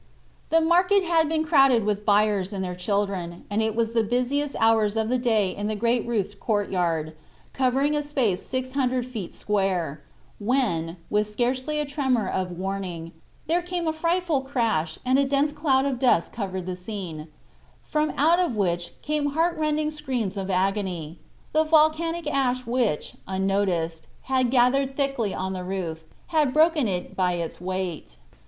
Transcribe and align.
The 0.49 0.61
market 0.61 1.03
had 1.03 1.29
been 1.29 1.45
crowded 1.45 1.83
with 1.85 2.07
buyers 2.07 2.51
and 2.51 2.63
their 2.65 2.73
children, 2.73 3.45
and 3.51 3.61
it 3.61 3.75
was 3.75 3.91
the 3.91 4.01
busiest 4.03 4.55
hours 4.59 4.97
of 4.97 5.09
the 5.09 5.19
day 5.19 5.55
in 5.55 5.67
the 5.67 5.75
great 5.75 6.07
roofed 6.07 6.39
courtyard, 6.39 7.15
covering 7.53 7.95
a 7.95 8.01
space 8.01 8.43
600 8.43 9.05
feet 9.05 9.31
square, 9.31 10.01
when, 10.39 10.97
with 11.11 11.27
scarcely 11.27 11.79
a 11.79 11.85
tremor 11.85 12.27
of 12.27 12.49
warning, 12.57 13.11
there 13.45 13.61
came 13.61 13.87
a 13.87 13.93
frightful 13.93 14.41
crash 14.41 14.97
and 15.05 15.19
a 15.19 15.25
dense 15.25 15.51
cloud 15.51 15.85
of 15.85 15.99
dust 15.99 16.33
covered 16.33 16.65
the 16.65 16.75
scene, 16.75 17.27
from 17.83 18.11
out 18.17 18.39
of 18.39 18.55
which 18.55 18.99
came 19.03 19.33
heartrending 19.33 19.91
screams 19.91 20.35
of 20.35 20.49
agony. 20.49 21.19
The 21.53 21.63
volcanic 21.63 22.25
ash 22.25 22.65
which, 22.65 23.13
unnoticed, 23.27 24.07
had 24.23 24.49
gathered 24.49 24.97
thickly 24.97 25.31
on 25.35 25.53
the 25.53 25.63
roof, 25.63 25.99
had 26.29 26.53
broken 26.53 26.87
it 26.87 27.05
in 27.09 27.13
by 27.13 27.33
its 27.33 27.61
weight. 27.61 28.17